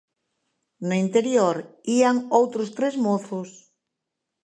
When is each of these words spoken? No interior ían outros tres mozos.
No 0.87 0.95
interior 1.05 1.57
ían 1.97 2.15
outros 2.39 2.69
tres 2.77 2.93
mozos. 3.05 3.49